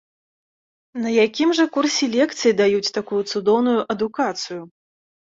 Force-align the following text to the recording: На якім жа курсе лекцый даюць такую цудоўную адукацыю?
На 1.01 1.09
якім 1.25 1.49
жа 1.59 1.65
курсе 1.75 2.07
лекцый 2.15 2.53
даюць 2.61 2.93
такую 2.97 3.19
цудоўную 3.33 3.75
адукацыю? 3.95 4.61